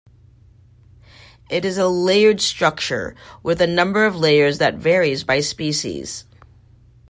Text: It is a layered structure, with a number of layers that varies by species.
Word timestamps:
It 1.51 1.63
is 1.63 1.77
a 1.77 1.87
layered 1.87 2.41
structure, 2.41 3.15
with 3.43 3.61
a 3.61 3.67
number 3.67 4.05
of 4.07 4.15
layers 4.15 4.57
that 4.57 4.73
varies 4.77 5.23
by 5.23 5.41
species. 5.41 6.25